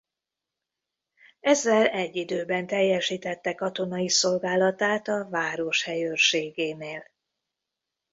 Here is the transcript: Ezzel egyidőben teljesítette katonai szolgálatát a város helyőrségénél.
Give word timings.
Ezzel 1.39 1.85
egyidőben 1.87 2.67
teljesítette 2.67 3.53
katonai 3.55 4.09
szolgálatát 4.09 5.07
a 5.07 5.27
város 5.29 5.83
helyőrségénél. 5.83 7.05